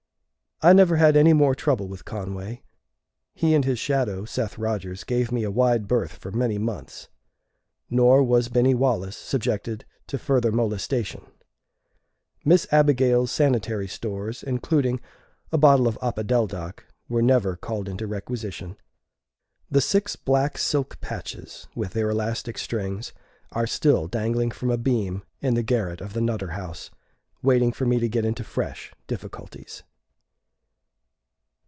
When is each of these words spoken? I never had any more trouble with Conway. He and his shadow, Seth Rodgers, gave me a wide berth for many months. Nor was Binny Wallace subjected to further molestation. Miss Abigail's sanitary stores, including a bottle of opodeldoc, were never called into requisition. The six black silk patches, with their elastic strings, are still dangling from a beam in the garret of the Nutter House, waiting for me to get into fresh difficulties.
I 0.63 0.73
never 0.73 0.97
had 0.97 1.17
any 1.17 1.33
more 1.33 1.55
trouble 1.55 1.87
with 1.87 2.05
Conway. 2.05 2.61
He 3.33 3.55
and 3.55 3.65
his 3.65 3.79
shadow, 3.79 4.25
Seth 4.25 4.59
Rodgers, 4.59 5.03
gave 5.03 5.31
me 5.31 5.41
a 5.41 5.49
wide 5.49 5.87
berth 5.87 6.11
for 6.11 6.29
many 6.31 6.59
months. 6.59 7.09
Nor 7.89 8.21
was 8.23 8.47
Binny 8.47 8.75
Wallace 8.75 9.17
subjected 9.17 9.85
to 10.05 10.19
further 10.19 10.51
molestation. 10.51 11.25
Miss 12.45 12.67
Abigail's 12.71 13.31
sanitary 13.31 13.87
stores, 13.87 14.43
including 14.43 15.01
a 15.51 15.57
bottle 15.57 15.87
of 15.87 15.97
opodeldoc, 15.99 16.83
were 17.09 17.23
never 17.23 17.55
called 17.55 17.89
into 17.89 18.05
requisition. 18.05 18.77
The 19.71 19.81
six 19.81 20.15
black 20.15 20.59
silk 20.59 21.01
patches, 21.01 21.67
with 21.73 21.93
their 21.93 22.11
elastic 22.11 22.59
strings, 22.59 23.13
are 23.51 23.65
still 23.65 24.07
dangling 24.07 24.51
from 24.51 24.69
a 24.69 24.77
beam 24.77 25.23
in 25.41 25.55
the 25.55 25.63
garret 25.63 26.01
of 26.01 26.13
the 26.13 26.21
Nutter 26.21 26.51
House, 26.51 26.91
waiting 27.41 27.71
for 27.71 27.87
me 27.87 27.97
to 27.99 28.07
get 28.07 28.25
into 28.25 28.43
fresh 28.43 28.93
difficulties. 29.07 29.81